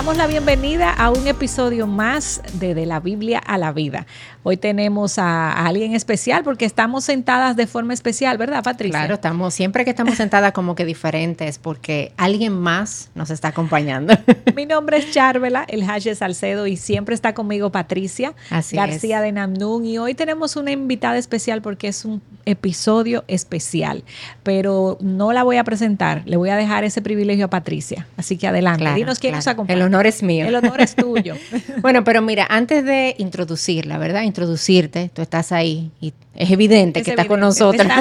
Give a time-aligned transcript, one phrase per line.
[0.00, 4.06] damos la bienvenida a un episodio más de De la Biblia a la Vida.
[4.42, 8.98] Hoy tenemos a, alguien especial porque estamos sentadas de forma especial, ¿verdad, Patricia?
[8.98, 14.14] Claro, estamos siempre que estamos sentadas como que diferentes porque alguien más nos está acompañando.
[14.56, 18.32] Mi nombre es Charvela, el Hash Salcedo y siempre está conmigo Patricia
[18.72, 24.02] García de Namnun y hoy tenemos una invitada especial porque es un episodio especial,
[24.42, 28.06] pero no la voy a presentar, le voy a dejar ese privilegio a Patricia.
[28.16, 29.76] Así que adelante, dinos quién nos acompaña.
[29.76, 30.46] El honor es mío.
[30.46, 31.36] El honor es tuyo.
[31.82, 34.22] bueno, pero mira, antes de introducirla, ¿verdad?
[34.22, 37.86] Introducirte, tú estás ahí y es evidente que estás con nosotros.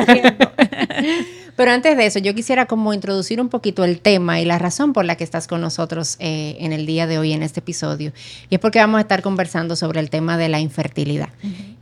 [1.59, 4.93] Pero antes de eso, yo quisiera como introducir un poquito el tema y la razón
[4.93, 8.13] por la que estás con nosotros eh, en el día de hoy, en este episodio.
[8.49, 11.27] Y es porque vamos a estar conversando sobre el tema de la infertilidad.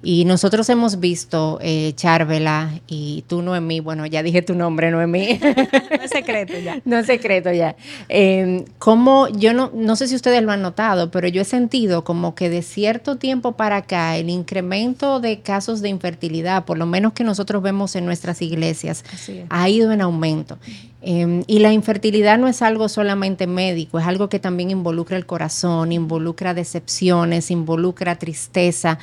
[0.04, 5.40] Y nosotros hemos visto, eh, Charvela y tú, Noemí, bueno, ya dije tu nombre, Noemí.
[5.42, 6.82] no es secreto ya.
[6.86, 7.76] No es secreto ya.
[8.08, 12.04] Eh, como yo no, no sé si ustedes lo han notado, pero yo he sentido
[12.04, 16.86] como que de cierto tiempo para acá el incremento de casos de infertilidad, por lo
[16.86, 19.04] menos que nosotros vemos en nuestras iglesias,
[19.50, 20.60] ha ido en aumento.
[21.02, 25.26] Em, y la infertilidad no es algo solamente médico, es algo que también involucra el
[25.26, 29.00] corazón, involucra decepciones, involucra tristeza.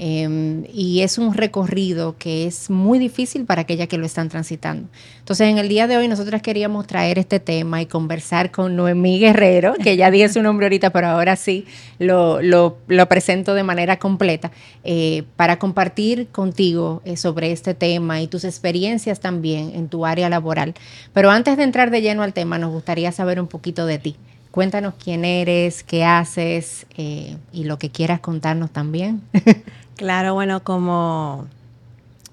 [0.00, 4.88] Em, y es un recorrido que es muy difícil para aquellas que lo están transitando.
[5.18, 9.18] Entonces, en el día de hoy nosotras queríamos traer este tema y conversar con Noemí
[9.18, 11.66] Guerrero, que ya dije su nombre ahorita, pero ahora sí
[11.98, 14.52] lo, lo, presento de manera completa,
[14.84, 20.28] eh, para compartir contigo eh, sobre este tema y tus experiencias también en tu área
[20.28, 20.74] laboral.
[21.12, 24.16] Pero antes de entrar de lleno al tema, nos gustaría saber un poquito de ti.
[24.52, 29.22] Cuéntanos quién eres, qué haces eh, y lo que quieras contarnos también.
[29.98, 31.48] Claro, bueno, como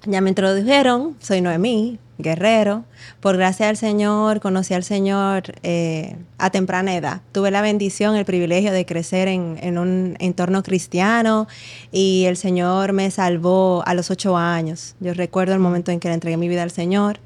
[0.04, 2.84] ya me introdujeron, soy Noemí, guerrero.
[3.18, 7.22] Por gracia del Señor, conocí al Señor eh, a temprana edad.
[7.32, 11.48] Tuve la bendición, el privilegio de crecer en, un entorno cristiano
[11.90, 14.94] y el Señor me salvó a los ocho años.
[15.00, 17.18] Yo recuerdo el momento en que le entregué mi vida al Señor.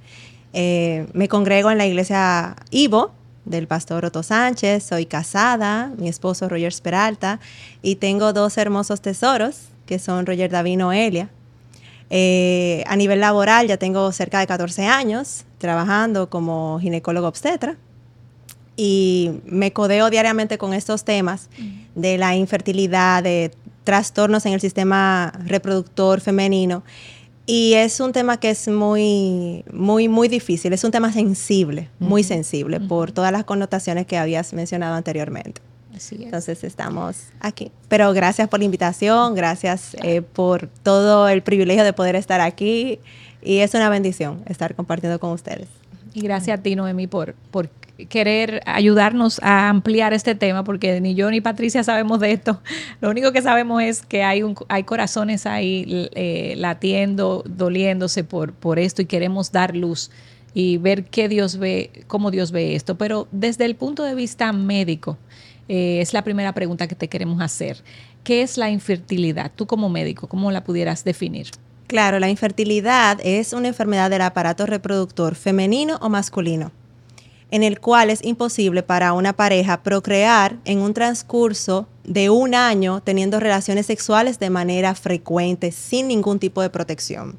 [0.54, 3.12] Eh, me congrego en la iglesia Ivo,
[3.44, 7.40] del pastor Otto Sánchez, soy casada, mi esposo Roger Peralta,
[7.82, 11.28] y tengo dos hermosos tesoros, que son Roger Davino Elia.
[12.10, 17.76] Eh, a nivel laboral ya tengo cerca de 14 años trabajando como ginecólogo obstetra
[18.76, 21.50] y me codeo diariamente con estos temas
[21.96, 23.50] de la infertilidad, de
[23.82, 26.84] trastornos en el sistema reproductor femenino.
[27.46, 30.72] Y es un tema que es muy, muy, muy difícil.
[30.72, 35.60] Es un tema sensible, muy sensible, por todas las connotaciones que habías mencionado anteriormente.
[36.12, 37.70] Entonces estamos aquí.
[37.88, 42.98] Pero gracias por la invitación, gracias eh, por todo el privilegio de poder estar aquí
[43.42, 45.68] y es una bendición estar compartiendo con ustedes.
[46.12, 47.68] Y gracias a ti, Noemi, por, por
[48.08, 52.60] querer ayudarnos a ampliar este tema, porque ni yo ni Patricia sabemos de esto.
[53.00, 58.52] Lo único que sabemos es que hay, un, hay corazones ahí eh, latiendo, doliéndose por,
[58.52, 60.10] por esto y queremos dar luz
[60.52, 62.96] y ver qué Dios ve, cómo Dios ve esto.
[62.96, 65.18] Pero desde el punto de vista médico,
[65.72, 67.84] eh, es la primera pregunta que te queremos hacer.
[68.24, 69.52] ¿Qué es la infertilidad?
[69.54, 71.46] Tú como médico, ¿cómo la pudieras definir?
[71.86, 76.72] Claro, la infertilidad es una enfermedad del aparato reproductor femenino o masculino,
[77.52, 83.00] en el cual es imposible para una pareja procrear en un transcurso de un año
[83.00, 87.38] teniendo relaciones sexuales de manera frecuente, sin ningún tipo de protección.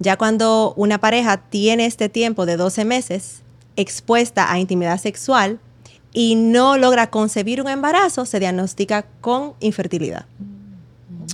[0.00, 3.42] Ya cuando una pareja tiene este tiempo de 12 meses
[3.76, 5.60] expuesta a intimidad sexual,
[6.12, 10.26] y no logra concebir un embarazo, se diagnostica con infertilidad.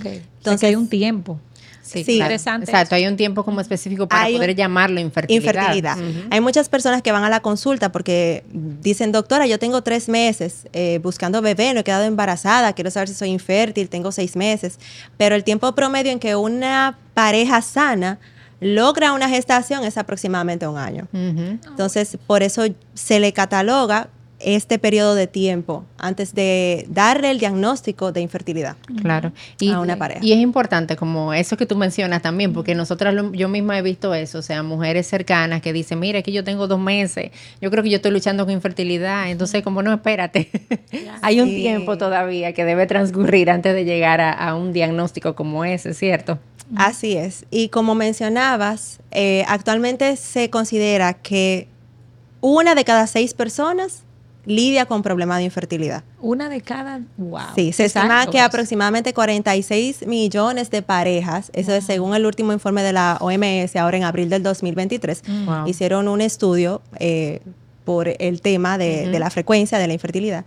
[0.04, 1.40] Entonces hay un tiempo.
[1.82, 2.70] Sí, interesante.
[2.70, 5.54] Exacto, hay un tiempo como específico para poder llamarlo infertilidad.
[5.54, 5.98] Infertilidad.
[6.30, 10.68] Hay muchas personas que van a la consulta porque dicen, doctora, yo tengo tres meses
[10.74, 14.78] eh, buscando bebé, no he quedado embarazada, quiero saber si soy infértil, tengo seis meses.
[15.16, 18.18] Pero el tiempo promedio en que una pareja sana
[18.60, 21.08] logra una gestación es aproximadamente un año.
[21.12, 28.12] Entonces, por eso se le cataloga este periodo de tiempo antes de darle el diagnóstico
[28.12, 29.32] de infertilidad claro.
[29.58, 30.20] y, a una pareja.
[30.22, 34.14] Y es importante como eso que tú mencionas también, porque nosotras, yo misma he visto
[34.14, 37.82] eso, o sea, mujeres cercanas que dicen, mira, que yo tengo dos meses, yo creo
[37.82, 40.50] que yo estoy luchando con infertilidad, entonces como no, espérate,
[41.22, 45.94] hay un tiempo todavía que debe transcurrir antes de llegar a, un diagnóstico como ese,
[45.94, 46.38] ¿cierto?
[46.76, 47.44] Así es.
[47.50, 51.68] Y como mencionabas, eh, actualmente se considera que
[52.40, 54.04] una de cada seis personas
[54.48, 56.02] lidia con problemas de infertilidad.
[56.20, 57.40] Una de cada, wow.
[57.54, 62.82] Sí, se estima que aproximadamente 46 millones de parejas, eso es según el último informe
[62.82, 65.66] de la OMS, ahora en abril del 2023, mm.
[65.66, 67.40] hicieron un estudio eh,
[67.84, 70.44] por el tema de, la frecuencia de la infertilidad.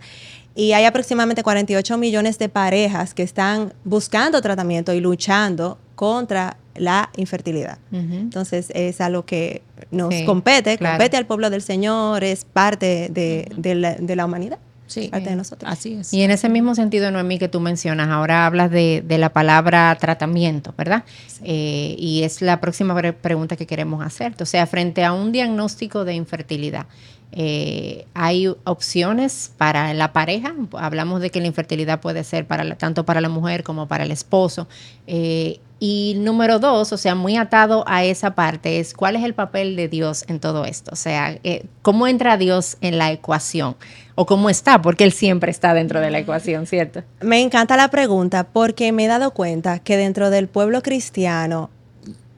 [0.54, 7.10] Y hay aproximadamente 48 millones de parejas que están buscando tratamiento y luchando contra la
[7.16, 7.78] infertilidad.
[7.92, 14.24] Entonces es algo que nos compete, compete al pueblo del Señor, es parte de, la,
[14.24, 14.58] humanidad.
[14.86, 15.70] Sí, parte de nosotros.
[15.70, 16.12] Así es.
[16.12, 20.74] Y en ese mismo sentido, Noemí, que tú mencionas, ahora hablas de, la palabra tratamiento,
[20.76, 21.04] ¿verdad?
[21.44, 24.42] Eh, y es la próxima pregunta que queremos hacerte.
[24.42, 26.86] O sea, frente a un diagnóstico de infertilidad,
[27.34, 30.54] eh, hay opciones para la pareja.
[30.72, 34.10] Hablamos de que la infertilidad puede ser para tanto para la mujer como para el
[34.10, 34.68] esposo.
[35.06, 39.34] Eh, y número dos, o sea, muy atado a esa parte, es cuál es el
[39.34, 40.92] papel de Dios en todo esto.
[40.92, 43.74] O sea, eh, cómo entra Dios en la ecuación
[44.14, 47.02] o cómo está, porque Él siempre está dentro de la ecuación, ¿cierto?
[47.20, 51.68] Me encanta la pregunta porque me he dado cuenta que dentro del pueblo cristiano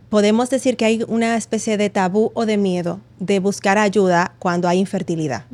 [0.08, 4.68] podemos decir que hay una especie de tabú o de miedo de buscar ayuda cuando
[4.68, 5.44] hay infertilidad.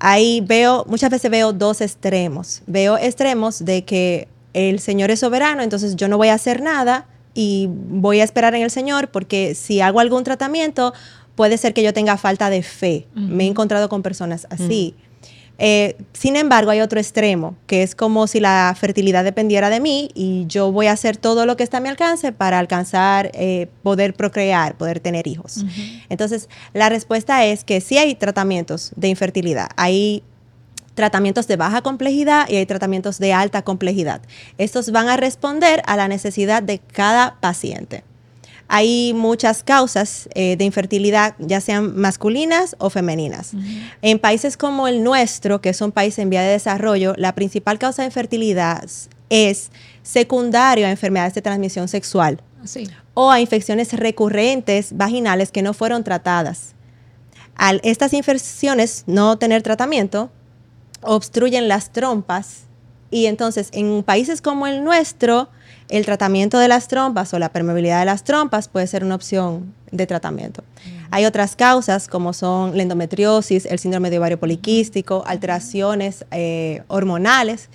[0.00, 2.62] Ahí veo, muchas veces veo dos extremos.
[2.66, 7.06] Veo extremos de que el Señor es soberano, entonces yo no voy a hacer nada
[7.34, 10.94] y voy a esperar en el Señor porque si hago algún tratamiento,
[11.34, 13.06] puede ser que yo tenga falta de fe.
[13.14, 14.94] Me he encontrado con personas así.
[15.58, 20.10] Eh, sin embargo, hay otro extremo, que es como si la fertilidad dependiera de mí
[20.14, 23.68] y yo voy a hacer todo lo que está a mi alcance para alcanzar, eh,
[23.82, 25.64] poder procrear, poder tener hijos.
[26.08, 29.68] Entonces, la respuesta es que sí hay tratamientos de infertilidad.
[29.76, 30.24] Hay
[30.94, 34.22] tratamientos de baja complejidad y hay tratamientos de alta complejidad.
[34.58, 38.04] Estos van a responder a la necesidad de cada paciente.
[38.66, 43.52] Hay muchas causas eh, de infertilidad, ya sean masculinas o femeninas.
[44.00, 47.78] En países como el nuestro, que es un país en vía de desarrollo, la principal
[47.78, 48.84] causa de infertilidad
[49.28, 49.70] es
[50.02, 52.40] secundario a enfermedades de transmisión sexual
[53.12, 56.74] o a infecciones recurrentes vaginales que no fueron tratadas.
[57.56, 60.30] Al estas infecciones no tener tratamiento,
[61.06, 62.64] obstruyen las trompas
[63.10, 65.48] y entonces en países como el nuestro,
[65.88, 69.72] el tratamiento de las trompas o la permeabilidad de las trompas puede ser una opción
[69.92, 70.64] de tratamiento.
[71.10, 77.68] Hay otras causas como son la endometriosis, el síndrome de ovario poliquístico, alteraciones eh, hormonales,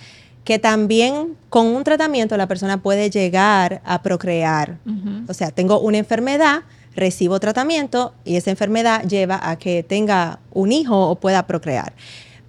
[0.43, 4.79] que también con un tratamiento la persona puede llegar a procrear.
[5.27, 6.63] O sea, tengo una enfermedad,
[6.95, 11.93] recibo tratamiento y esa enfermedad lleva a que tenga un hijo o pueda procrear.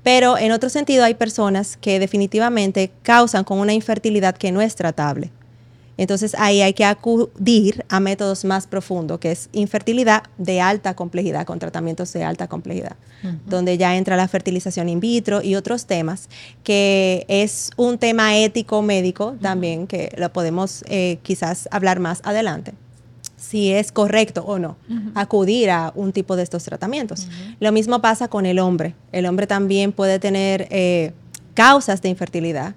[0.03, 4.75] Pero en otro sentido hay personas que definitivamente causan con una infertilidad que no es
[4.75, 5.31] tratable.
[6.01, 11.45] Entonces ahí hay que acudir a métodos más profundos, que es infertilidad de alta complejidad,
[11.45, 12.97] con tratamientos de alta complejidad,
[13.45, 16.31] donde ya entra la fertilización in vitro y otros temas,
[16.65, 22.73] que es un tema ético médico también, que lo podemos eh, quizás hablar más adelante
[23.41, 24.77] si es correcto o no
[25.15, 27.27] acudir a un tipo de estos tratamientos.
[27.59, 28.95] Lo mismo pasa con el hombre.
[29.13, 31.13] El hombre también puede tener eh,
[31.55, 32.75] causas de infertilidad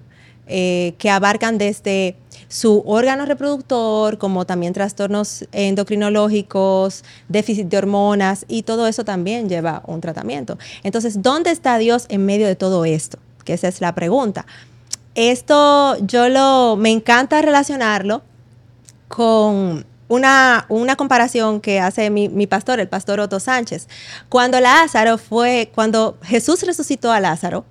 [0.48, 2.16] eh, que abarcan desde
[2.48, 9.84] su órgano reproductor, como también trastornos endocrinológicos, déficit de hormonas, y todo eso también lleva
[9.86, 10.58] un tratamiento.
[10.84, 13.20] Entonces, ¿dónde está Dios en medio de todo esto?
[13.44, 14.46] Que esa es la pregunta.
[15.16, 18.22] Esto yo lo, me encanta relacionarlo
[19.08, 23.88] con una, una comparación que hace mi, mi, pastor, el pastor Otto Sánchez.
[24.30, 27.66] Cuando Lázaro fue, cuando Jesús resucitó a Lázaro,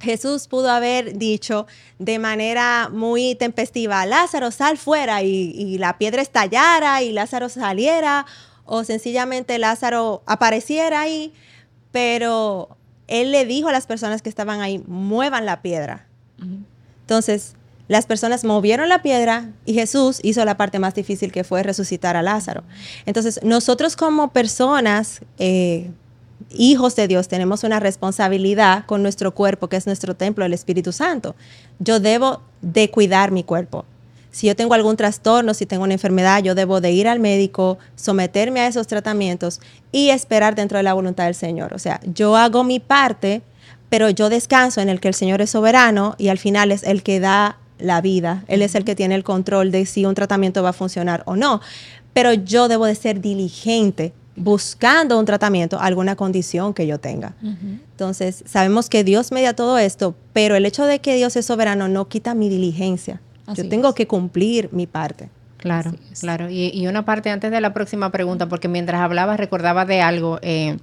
[0.00, 1.66] Jesús pudo haber dicho
[1.98, 8.24] de manera muy tempestiva, Lázaro, sal fuera y, y, la piedra estallara y Lázaro saliera,
[8.64, 11.32] o sencillamente Lázaro apareciera ahí,
[11.92, 16.06] pero él le dijo a las personas que estaban ahí, muevan la piedra.
[17.02, 17.54] Entonces,
[17.88, 22.16] las personas movieron la piedra y Jesús hizo la parte más difícil que fue resucitar
[22.16, 22.64] a Lázaro.
[23.04, 25.90] Entonces, nosotros como personas, eh,
[26.50, 30.92] hijos de Dios, tenemos una responsabilidad con nuestro cuerpo, que es nuestro templo, el Espíritu
[30.92, 31.36] Santo.
[31.78, 33.84] Yo debo de cuidar mi cuerpo.
[34.32, 37.78] Si yo tengo algún trastorno, si tengo una enfermedad, yo debo de ir al médico,
[37.94, 39.60] someterme a esos tratamientos
[39.92, 41.72] y esperar dentro de la voluntad del Señor.
[41.72, 43.40] O sea, yo hago mi parte,
[43.88, 47.02] pero yo descanso en el que el Señor es soberano y al final es el
[47.02, 48.44] que da la vida.
[48.48, 51.36] Él es el que tiene el control de si un tratamiento va a funcionar o
[51.36, 51.60] no.
[52.12, 57.34] Pero yo debo de ser diligente buscando un tratamiento, alguna condición que yo tenga.
[57.42, 61.88] Entonces, sabemos que Dios media todo esto, pero el hecho de que Dios es soberano
[61.88, 63.20] no quita mi diligencia.
[63.54, 65.30] yo tengo que cumplir mi parte.
[65.56, 66.48] Claro, claro.
[66.50, 70.38] Y, una parte antes de la próxima pregunta, porque mientras hablaba recordaba de algo.
[70.42, 70.76] Eh,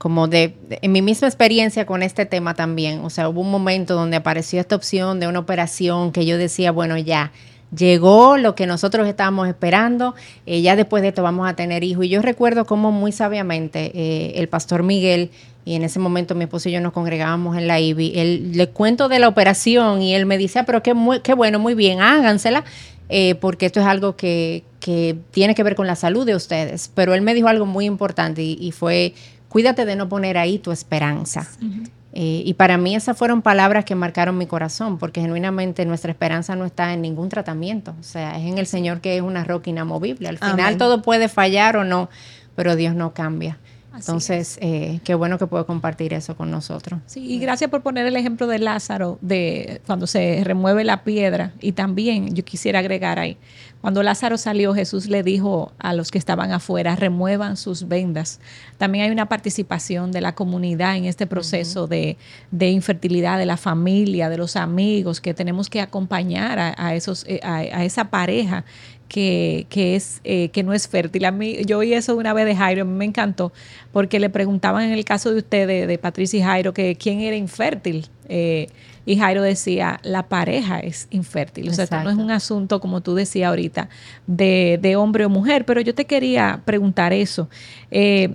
[0.00, 3.94] como de, en mi misma experiencia con este tema también, o sea, hubo un momento
[3.94, 7.32] donde apareció esta opción de una operación que yo decía, bueno, ya,
[7.76, 10.14] llegó lo que nosotros estábamos esperando,
[10.46, 12.06] eh, ya después de esto vamos a tener hijos.
[12.06, 15.32] Y yo recuerdo cómo muy sabiamente eh, el pastor Miguel,
[15.66, 18.70] y en ese momento mi esposo y yo nos congregábamos en la IBI, él le
[18.70, 21.74] cuento de la operación y él me dice, ah, pero qué, muy, qué bueno, muy
[21.74, 22.64] bien, hágansela,
[23.10, 26.90] eh, porque esto es algo que, que, tiene que ver con la salud de ustedes.
[26.94, 29.14] Pero él me dijo algo muy importante y, fue,
[29.50, 31.46] cuídate de no poner ahí tu esperanza.
[32.12, 36.56] Eh, y para mí esas fueron palabras que marcaron mi corazón, porque genuinamente nuestra esperanza
[36.56, 39.70] no está en ningún tratamiento, o sea, es en el Señor que es una roca
[39.70, 40.28] inamovible.
[40.28, 42.08] Al final todo puede fallar o no,
[42.56, 43.58] pero Dios no cambia.
[43.94, 47.00] Entonces, eh, qué bueno que puedo compartir eso con nosotros.
[47.06, 51.52] Sí, y gracias por poner el ejemplo de Lázaro, de cuando se remueve la piedra.
[51.60, 53.36] Y también yo quisiera agregar ahí,
[53.80, 58.38] cuando Lázaro salió, Jesús le dijo a los que estaban afuera, remuevan sus vendas.
[58.76, 62.18] También hay una participación de la comunidad en este proceso de,
[62.60, 67.56] infertilidad, de la familia, de los amigos, que tenemos que acompañar a, esos, eh, a,
[67.56, 68.64] a esa pareja
[69.10, 71.24] que, que es, eh, que no es fértil.
[71.24, 73.52] A mí, yo oí eso una vez de Jairo, a mí me encantó,
[73.92, 77.34] porque le preguntaban en el caso de usted, de, Patricia y Jairo, que quién era
[77.34, 78.06] infértil.
[78.28, 78.68] Eh,
[79.04, 81.68] y Jairo decía, la pareja es infértil.
[81.70, 83.88] O sea, esto no es un asunto, como tú decías ahorita,
[84.28, 87.48] de, de hombre o mujer, pero yo te quería preguntar eso.
[87.90, 88.34] Eh,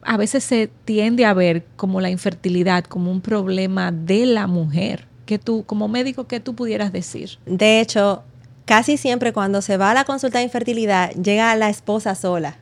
[0.00, 5.06] a veces se tiende a ver como la infertilidad como un problema de la mujer.
[5.26, 7.38] Que tú, como médico, ¿qué tú pudieras decir?
[7.44, 8.22] De hecho,
[8.64, 12.56] casi siempre cuando se va a la consulta de infertilidad, llega la esposa sola.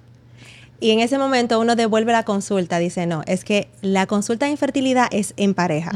[0.81, 4.53] Y en ese momento uno devuelve la consulta, dice, no, es que la consulta de
[4.53, 5.93] infertilidad es en pareja,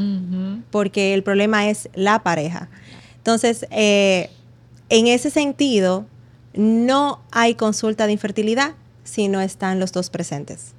[0.71, 2.69] porque el problema es la pareja.
[3.17, 4.31] Entonces, eh,
[4.89, 6.07] en ese sentido,
[6.55, 10.76] no hay consulta de infertilidad si no están los dos presentes.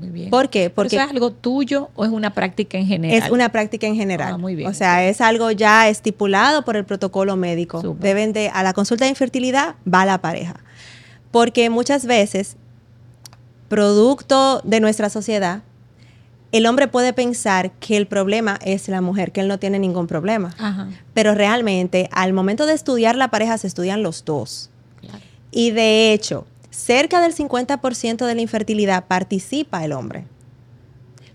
[0.00, 0.30] Muy bien.
[0.30, 0.70] ¿Por qué?
[0.70, 3.22] Porque ¿Eso es algo tuyo o es una práctica en general?
[3.22, 4.34] Es una práctica en general.
[4.34, 4.68] Ah, muy bien.
[4.68, 7.82] O sea, es algo ya estipulado por el protocolo médico.
[8.00, 10.56] Deben de, a la consulta de infertilidad va la pareja.
[11.30, 12.56] Porque muchas veces,
[13.68, 15.62] producto de nuestra sociedad,
[16.52, 20.06] el hombre puede pensar que el problema es la mujer, que él no tiene ningún
[20.06, 20.54] problema.
[21.14, 24.70] Pero realmente, al momento de estudiar la pareja, se estudian los dos.
[25.52, 30.24] Y de hecho, cerca del 50% de la infertilidad participa el hombre.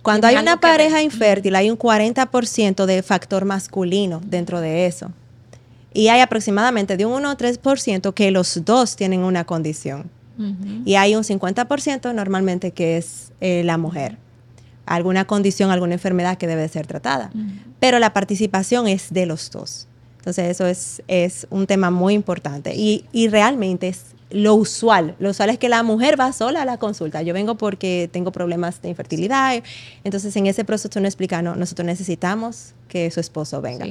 [0.01, 5.11] Cuando hay una pareja infértil, hay un 40% de factor masculino dentro de eso.
[5.93, 10.11] Y hay aproximadamente de un 1 o 3% que los dos tienen una condición.
[10.83, 14.17] Y hay un 50% normalmente que es eh, la mujer.
[14.85, 17.31] Alguna condición, alguna enfermedad que debe ser tratada.
[17.79, 19.87] Pero la participación es de los dos.
[20.17, 22.75] Entonces eso es, es un tema muy importante.
[22.75, 25.15] Y, y realmente es lo usual.
[25.19, 27.21] Lo usual es que la mujer va sola a la consulta.
[27.21, 29.61] Yo vengo porque tengo problemas de infertilidad.
[30.03, 33.85] Entonces, en ese proceso no explica, no, nosotros necesitamos que su esposo venga.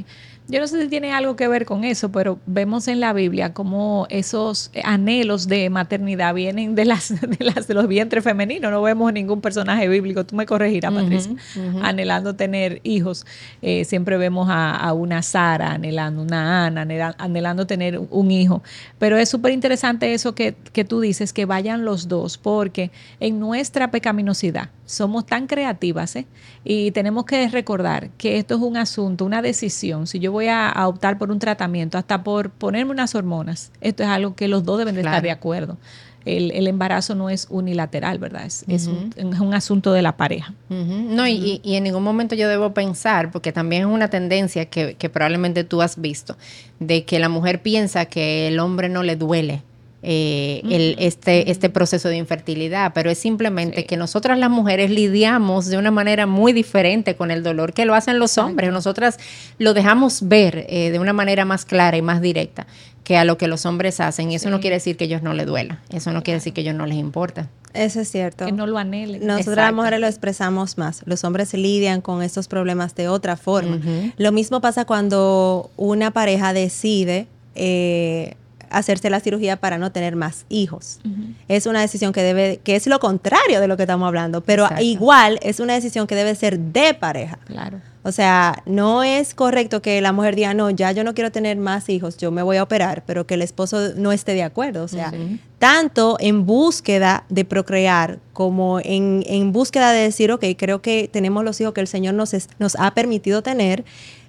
[0.46, 3.54] Yo no sé si tiene algo que ver con eso, pero vemos en la Biblia
[3.54, 8.70] como esos anhelos de maternidad vienen de las de, las, de los vientres femeninos.
[8.70, 11.34] No vemos ningún personaje bíblico, tú me corregirás, Patricia,
[11.82, 13.24] anhelando tener hijos.
[13.62, 18.62] Eh, siempre vemos a, una Sara anhelando, una Ana anhelando, tener un hijo.
[18.98, 23.40] Pero es súper interesante eso que, que tú dices, que vayan los dos, porque en
[23.40, 26.26] nuestra pecaminosidad somos tan creativas ¿eh?
[26.64, 30.06] y tenemos que recordar que esto es un asunto, una decisión.
[30.06, 34.08] Si yo voy a, optar por un tratamiento, hasta por ponerme unas hormonas, esto es
[34.08, 35.76] algo que los dos deben de estar de acuerdo.
[36.24, 38.46] El, embarazo no es unilateral, ¿verdad?
[38.46, 40.54] Es, es, un, asunto de la pareja.
[40.70, 44.94] No, y, y, en ningún momento yo debo pensar, porque también es una tendencia que,
[44.94, 46.38] que probablemente tú has visto,
[46.80, 49.62] de que la mujer piensa que el hombre no le duele
[50.06, 55.66] eh, el, este, este proceso de infertilidad, pero es simplemente que nosotras las mujeres lidiamos
[55.66, 58.70] de una manera muy diferente con el dolor que lo hacen los hombres.
[58.70, 59.18] Nosotras
[59.58, 62.66] lo dejamos ver eh, de una manera más clara y más directa
[63.02, 64.30] que a lo que los hombres hacen.
[64.30, 65.80] Y eso no quiere decir que ellos no les duela.
[65.90, 67.48] Eso no quiere decir que a ellos no les importa.
[67.72, 68.46] Eso es cierto.
[68.46, 69.26] Que no lo anhelen.
[69.26, 71.02] Nosotras las mujeres lo expresamos más.
[71.06, 73.80] Los hombres lidian con estos problemas de otra forma.
[74.16, 78.34] Lo mismo pasa cuando una pareja decide eh,
[78.78, 81.00] hacerse la cirugía para no tener más hijos.
[81.48, 84.68] Es una decisión que debe, que es lo contrario de lo que estamos hablando, pero
[84.80, 87.38] igual es una decisión que debe ser de pareja.
[87.46, 87.80] Claro.
[88.06, 91.56] O sea, no es correcto que la mujer diga, no, ya yo no quiero tener
[91.56, 94.84] más hijos, yo me voy a operar, pero que el esposo no esté de acuerdo.
[94.84, 95.10] O sea,
[95.58, 101.44] tanto en búsqueda de procrear como en, en, búsqueda de decir, ok, creo que tenemos
[101.44, 103.86] los hijos que el Señor nos, nos ha permitido tener,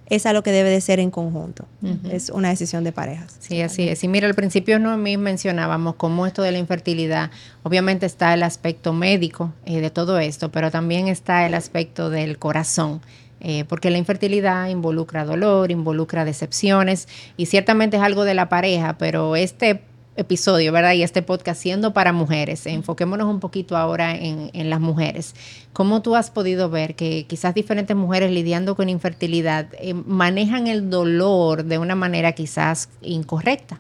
[0.10, 1.66] es algo que debe de ser en conjunto.
[2.10, 3.38] Es una decisión de parejas.
[3.40, 4.04] Sí, así es.
[4.04, 7.32] Y mira, al principio no mencionábamos cómo esto de la infertilidad,
[7.64, 12.38] obviamente está el aspecto médico eh, de todo esto, pero también está el aspecto del
[12.38, 13.02] corazón.
[13.42, 17.08] Eh, porque la infertilidad involucra dolor, involucra decepciones
[17.38, 19.82] y ciertamente es algo de la pareja, pero este
[20.16, 20.94] episodio, ¿verdad?
[20.94, 22.66] Y este podcast siendo para mujeres.
[22.66, 25.36] Enfoquémonos un poquito ahora en, las mujeres.
[25.74, 30.90] ¿Cómo tú has podido ver que quizás diferentes mujeres lidiando con infertilidad eh, manejan el
[30.90, 33.80] dolor de una manera quizás incorrecta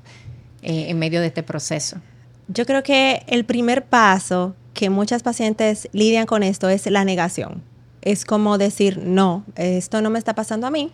[0.62, 1.98] eh, en medio de este proceso?
[2.48, 7.63] Yo creo que el primer paso que muchas pacientes lidian con esto es la negación.
[8.01, 10.92] Es como decir, no, esto no me está pasando a mí,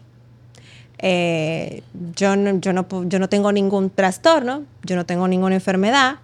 [1.02, 1.82] eh,
[2.16, 6.16] yo, no, yo, no, yo no tengo ningún trastorno, yo no tengo ninguna enfermedad,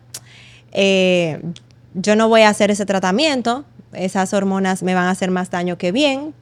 [0.72, 1.42] eh,
[1.96, 5.78] yo no voy a hacer ese tratamiento, esas hormonas me van a hacer más daño
[5.78, 6.34] que bien,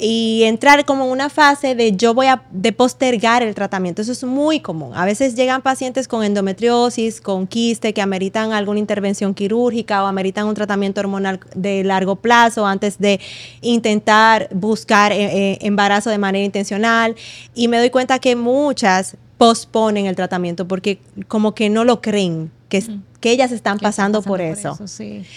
[0.00, 4.00] y entrar como en una fase de yo voy a de postergar el tratamiento.
[4.00, 4.92] Eso es muy común.
[4.94, 10.46] A veces llegan pacientes con endometriosis, con quiste, que ameritan alguna intervención quirúrgica o ameritan
[10.46, 13.18] un tratamiento hormonal de largo plazo antes de
[13.60, 17.16] intentar buscar eh, eh, embarazo de manera intencional.
[17.54, 22.50] Y me doy cuenta que muchas posponen el tratamiento porque como que no lo creen,
[22.68, 22.84] que,
[23.20, 24.78] que ellas están pasando, por eso.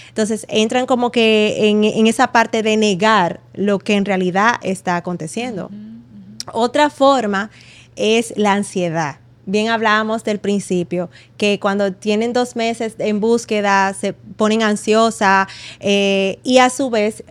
[0.09, 5.69] Entonces entran como que en, esa parte de negar lo que en realidad está aconteciendo.
[6.53, 7.49] Otra forma
[7.95, 9.17] es la ansiedad.
[9.45, 15.47] Bien hablábamos del principio, que cuando tienen dos meses en búsqueda se ponen ansiosa
[15.79, 17.23] eh, y a su vez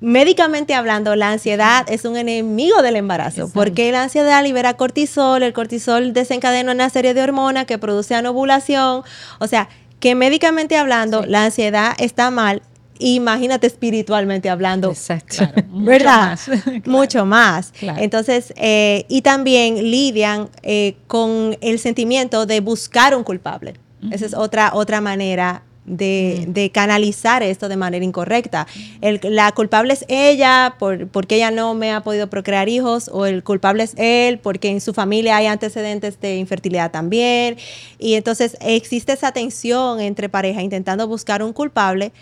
[0.00, 5.52] médicamente hablando, la ansiedad es un enemigo del embarazo, porque la ansiedad libera cortisol, el
[5.52, 9.02] cortisol desencadena una serie de hormonas que producen ovulación,
[9.38, 9.68] o sea,
[10.00, 12.62] que médicamente hablando, la ansiedad está mal.
[13.00, 15.48] Imagínate espiritualmente hablando, Exacto.
[15.68, 16.38] ¿verdad?
[16.84, 17.72] Mucho más.
[17.80, 23.74] Entonces, eh, y también lidian eh, con el sentimiento de buscar un culpable.
[24.10, 28.66] Esa es otra, otra manera de, canalizar esto de manera incorrecta.
[29.00, 33.42] la culpable es ella por, porque ella no me ha podido procrear hijos o el
[33.42, 37.56] culpable es él porque en su familia hay antecedentes de infertilidad también.
[37.98, 42.12] Y entonces existe esa tensión entre pareja intentando buscar un culpable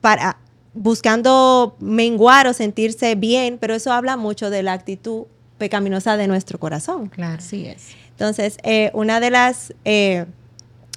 [0.00, 0.38] para
[0.74, 5.24] buscando menguar o sentirse bien, pero eso habla mucho de la actitud
[5.58, 7.08] pecaminosa de nuestro corazón.
[7.08, 7.88] Claro, así es.
[8.10, 10.26] Entonces, eh, una de las eh,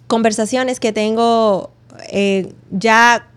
[0.08, 1.72] conversaciones que tengo
[2.10, 3.28] eh, ya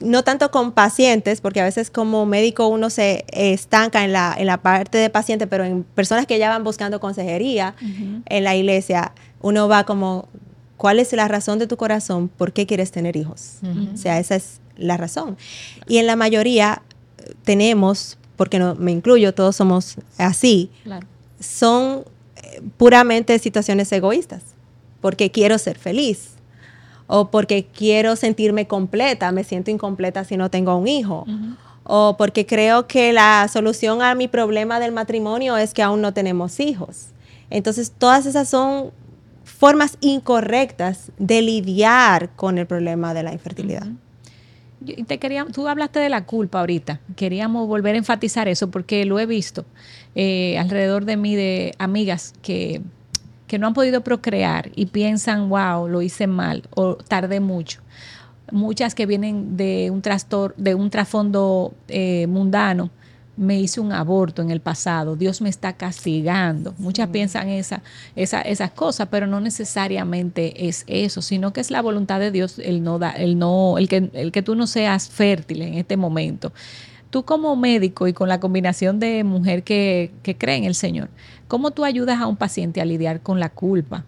[0.00, 4.46] no tanto con pacientes, porque a veces como médico uno se estanca en la, en
[4.46, 7.74] la parte de paciente, pero en personas que ya van buscando consejería
[8.26, 10.28] en la iglesia, uno va como,
[10.76, 12.28] ¿cuál es la razón de tu corazón?
[12.28, 13.58] ¿Por qué quieres tener hijos?
[13.92, 15.36] O sea, esa es la razón.
[15.88, 16.82] Y en la mayoría
[17.44, 20.70] tenemos, porque no me incluyo, todos somos así,
[21.40, 22.04] son
[22.36, 24.42] eh, puramente situaciones egoístas,
[25.00, 26.33] porque quiero ser feliz
[27.06, 31.26] o porque quiero sentirme completa, me siento incompleta si no tengo un hijo,
[31.84, 36.14] o porque creo que la solución a mi problema del matrimonio es que aún no
[36.14, 37.08] tenemos hijos.
[37.50, 38.90] Entonces, todas esas son
[39.44, 43.86] formas incorrectas de lidiar con el problema de la infertilidad.
[45.06, 47.00] te quería, tú hablaste de la culpa ahorita.
[47.16, 49.64] Queríamos volver a enfatizar eso porque lo he visto
[50.14, 52.80] eh, alrededor de mí de amigas que
[53.54, 57.82] que no han podido procrear y piensan, wow, lo hice mal o tardé mucho.
[58.50, 62.90] Muchas que vienen de un trastorno, de un trasfondo eh, mundano,
[63.36, 66.74] me hice un aborto en el pasado, Dios me está castigando.
[66.78, 67.84] Muchas piensan esa,
[68.16, 72.58] esa, esas cosas, pero no necesariamente es eso, sino que es la voluntad de Dios
[72.58, 75.96] el no da, el no, el que, el que tú no seas fértil en este
[75.96, 76.52] momento.
[77.14, 81.10] Tú como médico y con la combinación de mujer que, que cree en el Señor,
[81.48, 84.04] ¿Cómo tú ayudas a un paciente a lidiar con la culpa?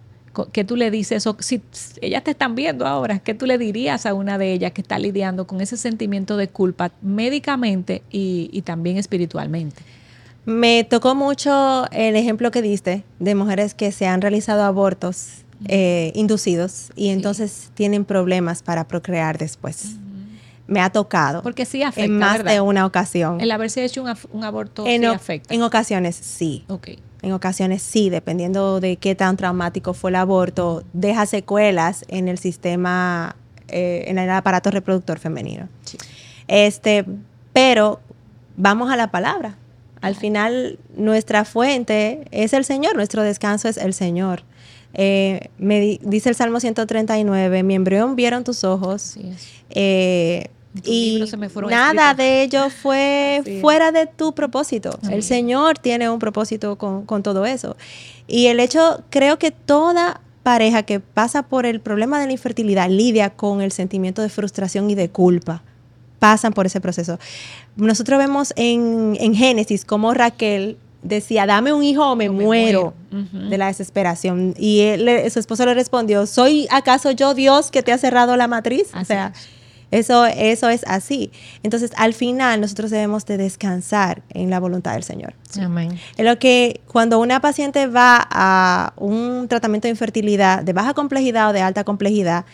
[0.53, 1.27] ¿Qué tú le dices?
[1.27, 1.63] O si
[2.01, 4.99] ellas te están viendo ahora, ¿qué tú le dirías a una de ellas que está
[4.99, 9.81] lidiando con ese sentimiento de culpa médicamente y, también espiritualmente?
[10.45, 16.13] Me tocó mucho el ejemplo que diste de mujeres que se han realizado abortos eh,
[16.15, 19.97] inducidos y entonces tienen problemas para procrear después.
[20.67, 21.43] Me ha tocado.
[21.43, 22.05] Porque sí afecta.
[22.05, 23.41] En más de una ocasión.
[23.41, 24.03] El haberse hecho
[24.33, 25.55] un, aborto sí afecta.
[25.55, 26.65] En ocasiones sí.
[26.69, 26.89] Ok.
[27.23, 32.39] En ocasiones sí, dependiendo de qué tan traumático fue el aborto, deja secuelas en el
[32.39, 33.37] sistema,
[33.69, 35.69] eh, en el aparato reproductor femenino.
[36.47, 37.05] Este,
[37.53, 38.01] pero
[38.57, 39.57] vamos a la palabra.
[40.03, 44.45] Al final, nuestra fuente es el Señor, nuestro descanso es el Señor.
[44.95, 49.17] Eh, me dice el Salmo 139, mi embrión vieron tus ojos.
[49.71, 50.49] Eh,
[50.85, 51.25] y
[51.69, 54.99] nada de ello fue fuera de tu propósito.
[55.11, 57.77] El Señor tiene un propósito con, todo eso.
[58.27, 62.89] Y el hecho, creo que toda pareja que pasa por el problema de la infertilidad
[62.89, 65.63] lidia con el sentimiento de frustración y de culpa
[66.19, 67.19] pasan por ese proceso.
[67.77, 72.45] Nosotros vemos en, en Génesis cómo Raquel decía, dame un hijo o me, O me
[72.45, 74.55] muero, de la desesperación.
[74.59, 78.49] Y él su esposo le respondió, ¿soy acaso yo Dios que te ha cerrado la
[78.49, 78.89] matriz?
[78.95, 79.56] o sea, es.
[79.91, 81.31] Eso, eso es así.
[81.63, 85.35] Entonces, al final, nosotros debemos de descansar en la voluntad del Señor.
[85.61, 85.99] Amén.
[86.17, 91.51] Es lo que cuando una paciente va a un tratamiento de infertilidad de baja complejidad
[91.51, 92.45] o de alta complejidad,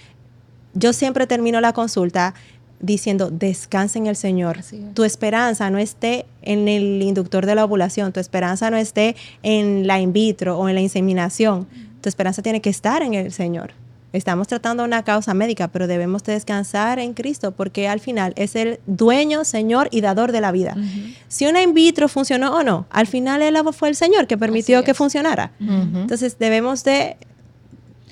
[0.75, 2.35] yo siempre termino la consulta
[2.81, 4.59] diciendo, descansa en el Señor.
[4.59, 4.75] Es.
[4.95, 9.87] Tu esperanza no esté en el inductor de la ovulación, tu esperanza no esté en
[9.87, 11.66] la in vitro o en la inseminación,
[12.01, 13.73] tu esperanza tiene que estar en el Señor.
[14.12, 18.57] Estamos tratando una causa médica, pero debemos de descansar en Cristo porque al final es
[18.57, 20.77] el dueño, Señor y dador de la vida.
[21.29, 24.85] Si una in vitro funcionó o no, al final él fue el Señor que permitió
[24.85, 25.53] que funcionara.
[25.61, 27.16] Entonces debemos de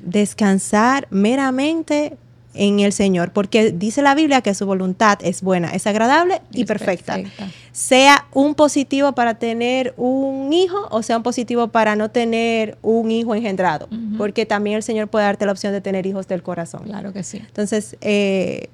[0.03, 2.17] descansar meramente
[2.55, 6.63] en el Señor, porque dice la Biblia que su voluntad es buena, es agradable y
[6.63, 7.15] Es perfecta.
[7.15, 7.49] perfecta.
[7.73, 13.11] Sea un positivo para tener un hijo o sea un positivo para no tener un
[13.13, 16.83] hijo engendrado, porque también el Señor puede darte la opción de tener hijos del corazón.
[16.85, 17.39] Claro que sí.
[17.39, 18.69] Entonces, eh,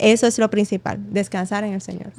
[0.00, 2.12] eso es lo principal, descansar en el Señor.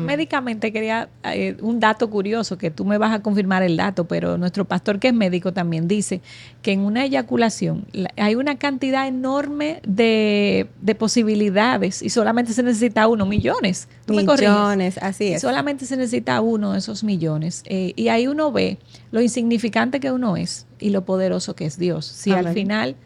[0.00, 4.38] Médicamente quería eh, un dato curioso, que tú me vas a confirmar el dato, pero
[4.38, 6.20] nuestro pastor que es médico también dice
[6.62, 12.62] que en una eyaculación la- hay una cantidad enorme de, de posibilidades y solamente se
[12.62, 13.88] necesita uno, millones.
[14.06, 14.50] ¿Tú me corriges?
[14.50, 15.42] Millones, así Y es.
[15.42, 17.62] solamente se necesita uno de esos millones.
[17.66, 18.78] Eh, y ahí uno ve
[19.10, 22.06] lo insignificante que uno es y lo poderoso que es Dios.
[22.06, 22.96] Si al final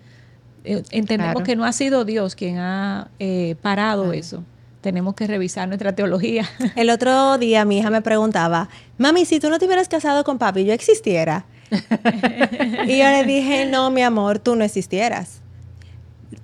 [0.64, 1.44] entendemos Claro.
[1.44, 4.44] que no ha sido Dios quien ha eh, parado eso,
[4.80, 6.48] tenemos que revisar nuestra teología.
[6.76, 8.68] El otro día mi hija me preguntaba,
[8.98, 11.44] mami, si tú no te hubieras casado con papi, yo existiera.
[11.70, 15.40] y yo le dije, no, mi amor, tú no existieras.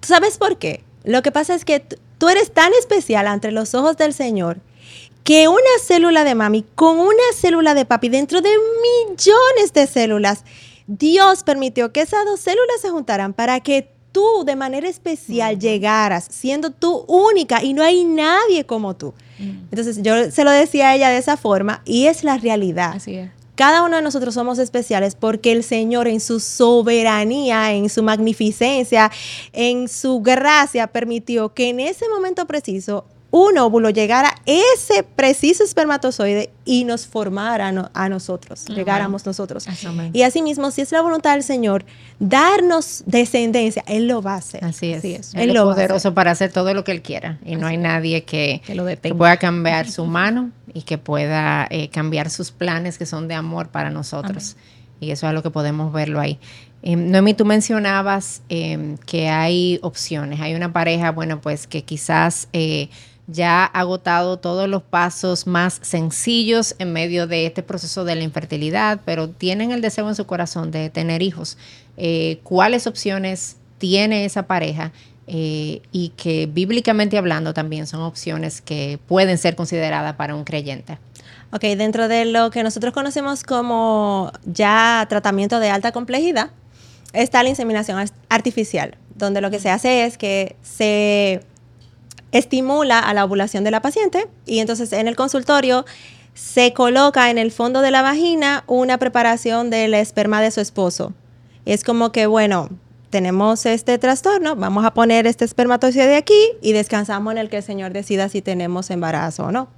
[0.01, 0.83] ¿Tú ¿Sabes por qué?
[1.05, 1.81] Lo que pasa es que
[2.19, 4.59] tú eres tan especial ante los ojos del Señor
[5.25, 8.51] que una célula de mami con una célula de papi dentro de
[9.09, 10.45] millones de células,
[10.87, 16.27] Dios permitió que esas dos células se juntaran para que tú de manera especial llegaras,
[16.31, 19.13] siendo tú única y no hay nadie como tú.
[19.39, 22.95] Entonces yo se lo decía a ella de esa forma y es la realidad.
[22.95, 23.31] Así es.
[23.57, 29.13] Cada uno de nosotros somos especiales porque el Señor en su soberanía, en su magnificencia,
[29.53, 33.05] en su gracia permitió que en ese momento preciso
[33.39, 39.67] un óvulo llegara ese preciso espermatozoide y nos formara no- a nosotros, llegáramos nosotros.
[39.87, 40.11] Amén.
[40.15, 41.85] Y asimismo, si es la voluntad del Señor
[42.19, 44.65] darnos descendencia, Él lo va a hacer.
[44.65, 44.99] Así es.
[44.99, 45.35] Así es.
[45.35, 47.39] Él Él es lo poderoso para hacer todo lo que él quiera.
[47.45, 49.17] Y no hay nadie que, Que lo que detenga.
[49.19, 53.69] pueda cambiar su mano y que pueda eh, cambiar sus planes que son de amor
[53.69, 54.57] para nosotros.
[54.99, 56.39] Y eso es lo que podemos verlo ahí.
[56.83, 60.41] Eh, Noemi, tú mencionabas eh, que hay opciones.
[60.41, 62.89] Hay una pareja, bueno, pues que quizás eh,
[63.27, 69.01] ya agotado todos los pasos más sencillos en medio de este proceso de la infertilidad,
[69.05, 71.59] pero tienen el deseo en su corazón de tener hijos.
[71.97, 74.93] Eh, ¿Cuáles opciones tiene esa pareja?
[75.29, 80.99] Eh, y que bíblicamente hablando también son opciones que pueden ser consideradas para un creyente.
[81.53, 86.51] Ok, dentro de lo que nosotros conocemos como ya tratamiento de alta complejidad,
[87.13, 91.41] está la inseminación ar- artificial, donde lo que se hace es que se
[92.39, 95.85] estimula a la ovulación de la paciente y entonces en el consultorio
[96.35, 101.15] se coloca en el fondo de la vagina una preparación del esperma de su esposo.
[101.65, 102.69] Es como que, bueno,
[103.11, 107.63] tenemos este trastorno, vamos a poner este espermatozoide aquí y descansamos en el que el
[107.63, 109.69] Señor decida si tenemos embarazo o no.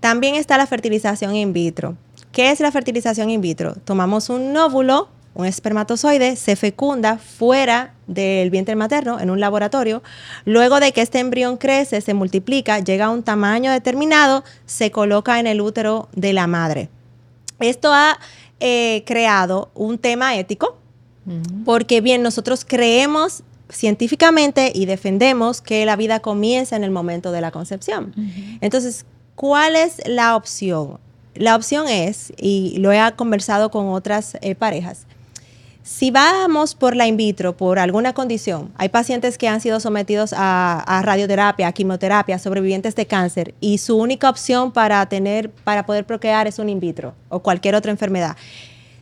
[0.00, 1.96] También está la fertilización in vitro.
[2.32, 3.74] ¿Qué es la fertilización in vitro?
[3.84, 10.02] Tomamos un óvulo, un espermatozoide, se fecunda fuera del vientre materno en un laboratorio.
[10.44, 15.40] Luego de que este embrión crece, se multiplica, llega a un tamaño determinado, se coloca
[15.40, 16.90] en el útero de la madre.
[17.60, 18.18] Esto ha
[18.60, 20.78] eh, creado un tema ético
[21.64, 27.40] porque bien, nosotros creemos científicamente y defendemos que la vida comienza en el momento de
[27.40, 28.14] la concepción.
[28.60, 30.98] Entonces, ¿cuál es la opción?
[31.34, 35.06] La opción es, y lo he conversado con otras eh, parejas,
[35.88, 40.34] si vamos por la in vitro, por alguna condición, hay pacientes que han sido sometidos
[40.36, 45.86] a, a radioterapia, a quimioterapia, sobrevivientes de cáncer, y su única opción para tener, para
[45.86, 48.36] poder procrear es un in vitro o cualquier otra enfermedad.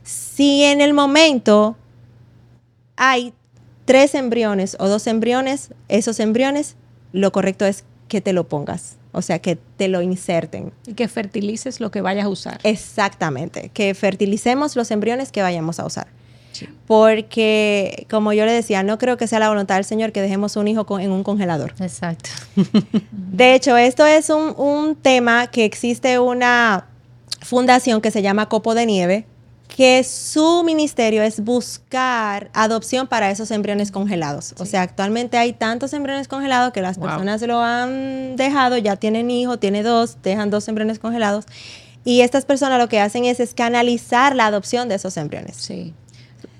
[0.04, 1.76] Si en el momento
[2.94, 3.34] hay
[3.84, 6.76] tres embriones o dos embriones, esos embriones,
[7.12, 10.72] lo correcto es que te lo pongas, o sea, que te lo inserten.
[10.86, 12.60] Y que fertilices lo que vayas a usar.
[12.62, 16.15] Exactamente, que fertilicemos los embriones que vayamos a usar.
[16.86, 20.56] Porque, como yo le decía, no creo que sea la voluntad del Señor que dejemos
[20.56, 21.74] un hijo en un congelador.
[21.80, 22.30] Exacto.
[23.10, 26.86] de hecho, esto es un, un tema que existe una
[27.42, 29.26] fundación que se llama Copo de Nieve,
[29.68, 34.54] que su ministerio es buscar adopción para esos embriones congelados.
[34.58, 39.30] O sea, actualmente hay tantos embriones congelados que las personas lo han dejado, ya tienen
[39.30, 41.44] hijos, tiene dos, dejan dos embriones congelados.
[42.04, 45.56] Y estas personas lo que hacen es, es canalizar la adopción de esos embriones.
[45.56, 45.92] Sí.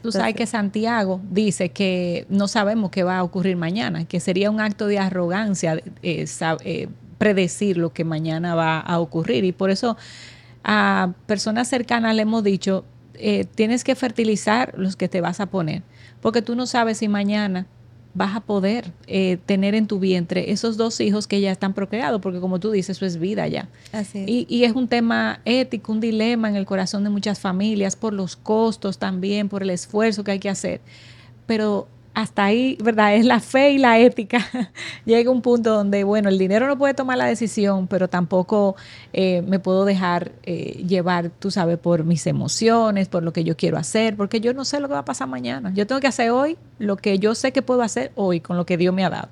[0.07, 4.53] Tú sabes que Santiago dice que no sabemos qué va a ocurrir mañana, que sería
[4.53, 6.27] un acto de arrogancia eh,
[6.64, 6.88] eh,
[7.19, 9.45] predecir lo que mañana va a ocurrir.
[9.45, 9.97] Y por eso
[10.62, 15.47] a personas cercanas le hemos dicho, eh, tienes que fertilizar los que te vas a
[15.47, 15.83] poner,
[16.21, 17.66] porque tú no sabes si mañana
[18.16, 22.22] vas a poder eh, tener en tu vientre esos dos hijos que ya están procreados,
[22.22, 23.68] porque como tú dices, eso es vida ya.
[24.14, 28.14] Y, y, es un tema ético, un dilema en el corazón de muchas familias, por
[28.14, 30.81] los costos también, por el esfuerzo que hay que hacer.
[31.46, 33.14] Pero hasta ahí, ¿verdad?
[33.14, 34.42] Es la fe y la ética.
[35.05, 38.74] Llega un punto donde, bueno, el dinero no puede tomar la decisión, pero tampoco
[39.12, 43.55] eh, me puedo dejar eh, llevar, tú sabes, por mis emociones, por lo que yo
[43.55, 45.74] quiero hacer, porque yo no sé lo que va a pasar mañana.
[45.74, 48.64] Yo tengo que hacer hoy lo que yo sé que puedo hacer hoy con lo
[48.64, 49.29] que Dios me ha dado,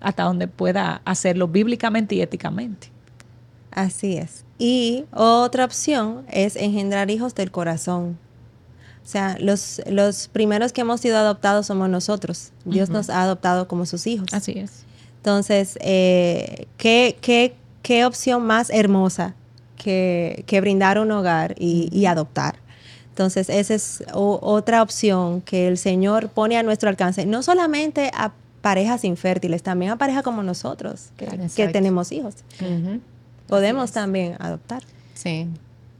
[0.00, 2.90] hasta donde pueda hacerlo bíblicamente y éticamente.
[3.70, 4.44] Así es.
[4.58, 8.18] Y otra opción es engendrar hijos del corazón.
[9.06, 12.50] O sea, los, los primeros que hemos sido adoptados somos nosotros.
[12.64, 14.26] Dios nos ha adoptado como sus hijos.
[14.32, 14.82] Así es.
[15.18, 19.36] Entonces, eh, ¿qué, qué, qué opción más hermosa
[19.76, 22.56] que, que brindar un hogar y, adoptar?
[23.10, 28.32] Entonces, esa es otra opción que el Señor pone a nuestro alcance, no solamente a
[28.60, 32.34] parejas infértiles, también a parejas como nosotros, que, que tenemos hijos.
[33.46, 34.82] Podemos también adoptar.
[35.14, 35.46] Sí.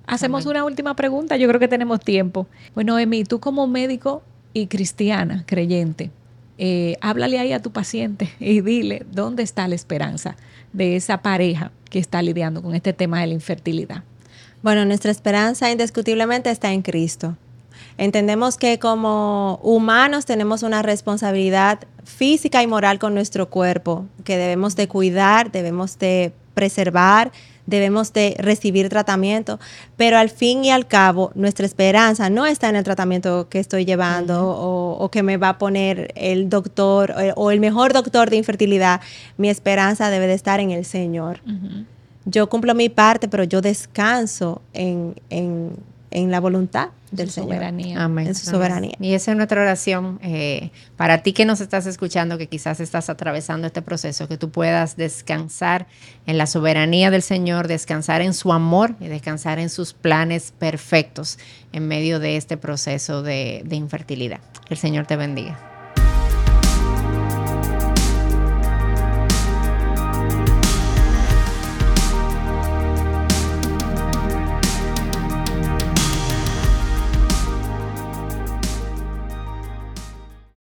[0.07, 2.47] Hacemos una última pregunta, yo creo que tenemos tiempo.
[2.75, 6.11] Bueno, Emi, tú como médico y cristiana, creyente,
[6.59, 10.37] eh, háblale ahí a tu paciente y dile dónde está la esperanza
[10.73, 14.05] de esa pareja que está lidiando con este tema de la infertilidad.
[14.63, 17.37] Bueno, nuestra esperanza indiscutiblemente está en Cristo.
[17.99, 24.77] Entendemos que como humanos tenemos una responsabilidad física y moral con nuestro cuerpo, que debemos
[24.77, 27.33] de cuidar, debemos de preservar,
[27.67, 29.59] debemos de recibir tratamiento,
[29.97, 33.85] pero al fin y al cabo nuestra esperanza no está en el tratamiento que estoy
[33.85, 38.37] llevando o, que me va a poner el doctor eh, o, el mejor doctor de
[38.37, 39.01] infertilidad.
[39.37, 41.41] Mi esperanza debe de estar en el Señor.
[42.25, 45.77] Yo cumplo mi parte, pero yo descanso en, en
[46.11, 47.55] en la voluntad del Señor.
[47.55, 48.03] Soberanía.
[48.03, 48.29] Amén.
[48.29, 48.97] En su soberanía.
[49.01, 53.09] Y esa es nuestra oración eh, para ti que nos estás escuchando, que quizás estás
[53.11, 55.87] atravesando este proceso, que tú puedas descansar
[56.27, 61.39] en la soberanía del Señor, descansar en su amor y descansar en sus planes perfectos
[61.73, 64.41] en medio de este proceso de, de infertilidad.
[64.67, 65.76] Que el Señor te bendiga.